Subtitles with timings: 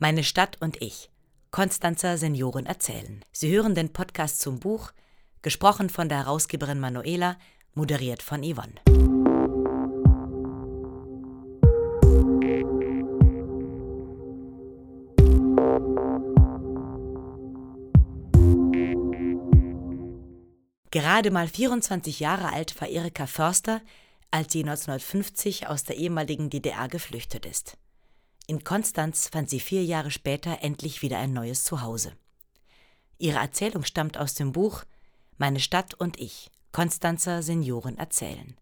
[0.00, 1.10] Meine Stadt und ich.
[1.50, 3.24] Konstanzer Senioren erzählen.
[3.32, 4.92] Sie hören den Podcast zum Buch,
[5.42, 7.36] gesprochen von der Herausgeberin Manuela,
[7.74, 8.74] moderiert von Yvonne.
[20.92, 23.80] Gerade mal 24 Jahre alt war Erika Förster,
[24.30, 27.76] als sie 1950 aus der ehemaligen DDR geflüchtet ist.
[28.50, 32.14] In Konstanz fand sie vier Jahre später endlich wieder ein neues Zuhause.
[33.18, 34.84] Ihre Erzählung stammt aus dem Buch
[35.36, 38.56] Meine Stadt und ich, Konstanzer Senioren erzählen.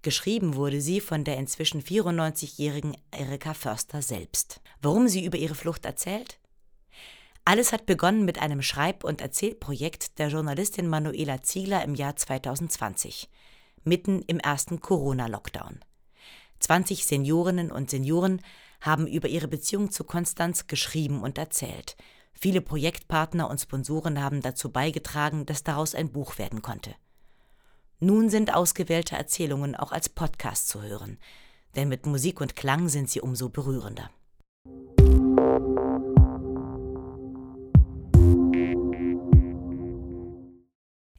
[0.00, 4.62] Geschrieben wurde sie von der inzwischen 94-jährigen Erika Förster selbst.
[4.80, 6.40] Warum sie über ihre Flucht erzählt?
[7.44, 13.28] Alles hat begonnen mit einem Schreib- und Erzählprojekt der Journalistin Manuela Ziegler im Jahr 2020,
[13.84, 15.80] mitten im ersten Corona-Lockdown.
[16.60, 18.40] 20 Seniorinnen und Senioren
[18.80, 21.96] haben über ihre Beziehung zu Konstanz geschrieben und erzählt.
[22.32, 26.94] Viele Projektpartner und Sponsoren haben dazu beigetragen, dass daraus ein Buch werden konnte.
[28.00, 31.18] Nun sind ausgewählte Erzählungen auch als Podcast zu hören,
[31.74, 34.10] denn mit Musik und Klang sind sie umso berührender.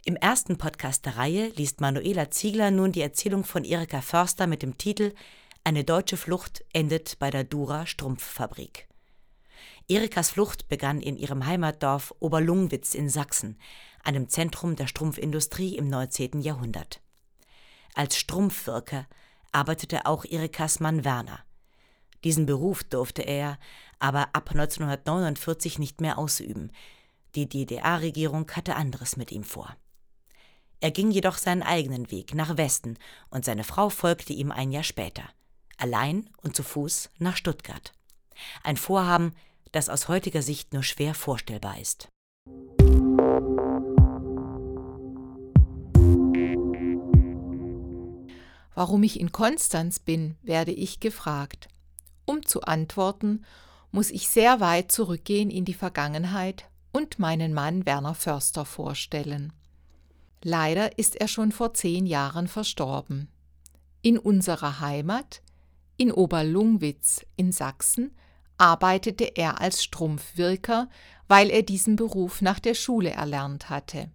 [0.05, 4.63] Im ersten Podcast der Reihe liest Manuela Ziegler nun die Erzählung von Erika Förster mit
[4.63, 5.13] dem Titel
[5.69, 8.87] eine deutsche Flucht endet bei der Dura Strumpffabrik.
[9.87, 13.55] Erikas Flucht begann in ihrem Heimatdorf Oberlungwitz in Sachsen,
[14.03, 16.41] einem Zentrum der Strumpfindustrie im 19.
[16.41, 17.01] Jahrhundert.
[17.93, 19.05] Als Strumpfwirker
[19.51, 21.39] arbeitete auch Erikas Mann Werner.
[22.23, 23.59] Diesen Beruf durfte er
[23.99, 26.71] aber ab 1949 nicht mehr ausüben.
[27.35, 29.77] Die DDR-Regierung hatte anderes mit ihm vor.
[30.79, 32.97] Er ging jedoch seinen eigenen Weg nach Westen
[33.29, 35.29] und seine Frau folgte ihm ein Jahr später
[35.81, 37.93] allein und zu Fuß nach Stuttgart.
[38.63, 39.33] Ein Vorhaben,
[39.71, 42.09] das aus heutiger Sicht nur schwer vorstellbar ist.
[48.73, 51.67] Warum ich in Konstanz bin, werde ich gefragt.
[52.25, 53.43] Um zu antworten,
[53.91, 59.51] muss ich sehr weit zurückgehen in die Vergangenheit und meinen Mann Werner Förster vorstellen.
[60.41, 63.27] Leider ist er schon vor zehn Jahren verstorben.
[64.01, 65.41] In unserer Heimat,
[65.99, 68.15] in Oberlungwitz in Sachsen
[68.57, 70.89] arbeitete er als Strumpfwirker,
[71.27, 74.09] weil er diesen Beruf nach der Schule erlernt hatte.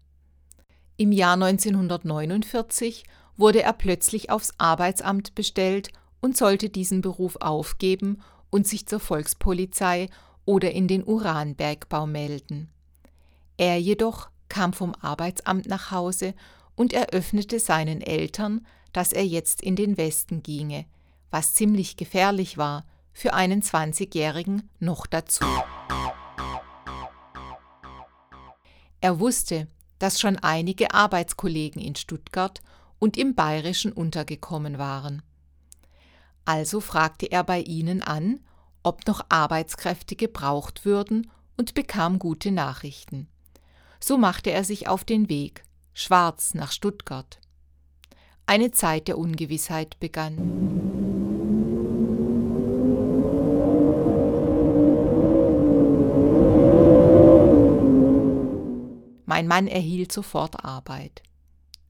[0.97, 3.05] Im Jahr 1949
[3.37, 5.91] wurde er plötzlich aufs Arbeitsamt bestellt
[6.21, 10.09] und sollte diesen Beruf aufgeben und sich zur Volkspolizei
[10.47, 12.71] oder in den Uranbergbau melden.
[13.59, 16.33] Er jedoch kam vom Arbeitsamt nach Hause
[16.77, 20.87] und eröffnete seinen Eltern, dass er jetzt in den Westen ginge,
[21.31, 25.45] was ziemlich gefährlich war, für einen 20-Jährigen noch dazu.
[29.01, 29.69] Er wusste,
[29.99, 32.63] dass schon einige Arbeitskollegen in Stuttgart
[32.99, 35.23] und im Bayerischen untergekommen waren.
[36.45, 38.41] Also fragte er bei ihnen an,
[38.83, 43.29] ob noch Arbeitskräfte gebraucht würden und bekam gute Nachrichten.
[44.01, 45.65] So machte er sich auf den Weg,
[45.95, 47.41] schwarz nach Stuttgart.
[48.47, 51.04] Eine Zeit der Ungewissheit begann.
[59.35, 61.21] Mein Mann erhielt sofort Arbeit.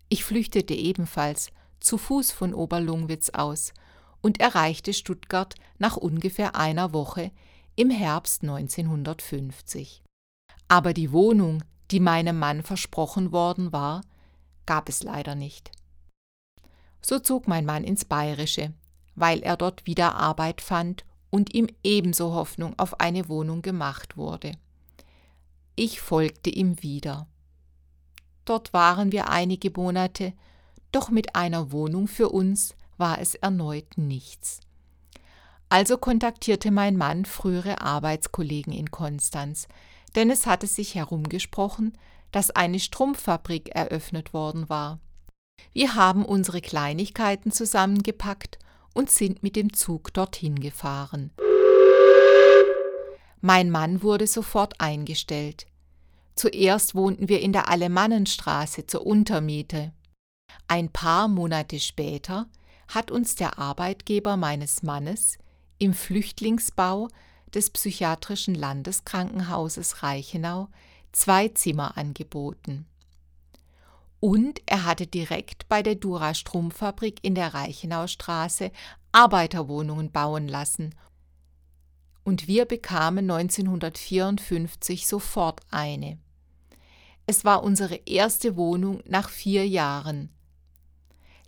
[0.08, 3.74] Ich flüchtete ebenfalls zu Fuß von Oberlungwitz aus
[4.22, 7.32] und erreichte Stuttgart nach ungefähr einer Woche
[7.76, 10.02] im Herbst 1950.
[10.68, 14.00] Aber die Wohnung, die meinem Mann versprochen worden war,
[14.64, 15.70] gab es leider nicht.
[17.02, 18.72] So zog mein Mann ins Bayerische,
[19.16, 24.52] weil er dort wieder Arbeit fand und ihm ebenso Hoffnung auf eine Wohnung gemacht wurde.
[25.76, 27.26] Ich folgte ihm wieder.
[28.44, 30.32] Dort waren wir einige Monate,
[30.92, 34.60] doch mit einer Wohnung für uns war es erneut nichts.
[35.68, 39.66] Also kontaktierte mein Mann frühere Arbeitskollegen in Konstanz,
[40.14, 41.98] denn es hatte sich herumgesprochen,
[42.30, 45.00] dass eine Strumpffabrik eröffnet worden war.
[45.72, 48.58] Wir haben unsere Kleinigkeiten zusammengepackt
[48.92, 51.32] und sind mit dem Zug dorthin gefahren.
[53.40, 55.66] Mein Mann wurde sofort eingestellt.
[56.34, 59.92] Zuerst wohnten wir in der Alemannenstraße zur Untermiete.
[60.66, 62.46] Ein paar Monate später
[62.88, 65.38] hat uns der Arbeitgeber meines Mannes
[65.78, 67.08] im Flüchtlingsbau
[67.52, 70.68] des Psychiatrischen Landeskrankenhauses Reichenau
[71.12, 72.86] zwei Zimmer angeboten.
[74.18, 78.72] Und er hatte direkt bei der Dura Strumpffabrik in der Reichenaustraße
[79.12, 80.94] Arbeiterwohnungen bauen lassen
[82.24, 86.18] und wir bekamen 1954 sofort eine.
[87.26, 90.30] Es war unsere erste Wohnung nach vier Jahren.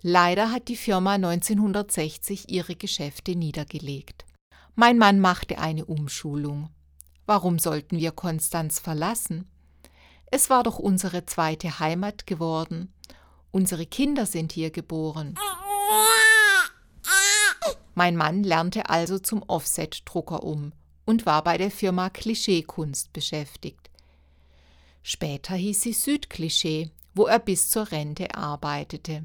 [0.01, 4.25] Leider hat die Firma 1960 ihre Geschäfte niedergelegt.
[4.75, 6.71] Mein Mann machte eine Umschulung.
[7.27, 9.49] Warum sollten wir Konstanz verlassen?
[10.31, 12.93] Es war doch unsere zweite Heimat geworden.
[13.51, 15.35] Unsere Kinder sind hier geboren.
[17.95, 20.73] Mein Mann lernte also zum Offset-Drucker um
[21.07, 23.86] und war bei der Firma Klischeekunst beschäftigt.
[25.09, 29.25] Später hieß sie Südklischee, wo er bis zur Rente arbeitete.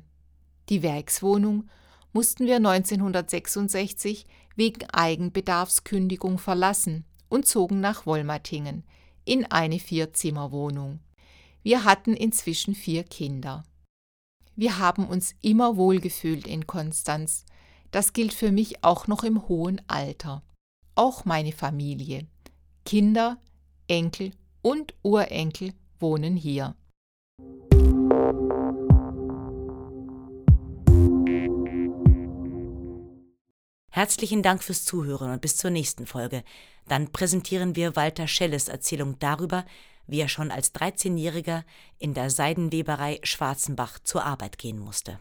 [0.69, 1.71] Die Werkswohnung
[2.13, 8.83] mussten wir 1966 wegen Eigenbedarfskündigung verlassen und zogen nach Wolmatingen
[9.25, 10.99] in eine Vierzimmerwohnung.
[11.63, 13.63] Wir hatten inzwischen vier Kinder.
[14.55, 17.43] Wir haben uns immer wohlgefühlt in Konstanz.
[17.89, 20.43] Das gilt für mich auch noch im hohen Alter.
[20.93, 22.27] Auch meine Familie.
[22.85, 23.41] Kinder,
[23.87, 26.75] Enkel und Urenkel wohnen hier.
[33.93, 36.43] Herzlichen Dank fürs Zuhören und bis zur nächsten Folge.
[36.87, 39.65] Dann präsentieren wir Walter Schelles Erzählung darüber,
[40.07, 41.63] wie er schon als 13-Jähriger
[41.99, 45.19] in der Seidenweberei Schwarzenbach zur Arbeit gehen musste.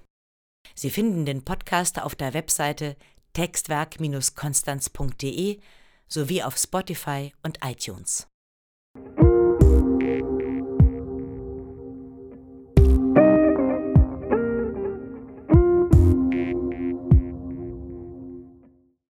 [0.75, 2.97] Sie finden den Podcast auf der Webseite
[3.35, 5.61] textwerk-konstanz.de
[6.09, 8.29] sowie auf Spotify und iTunes.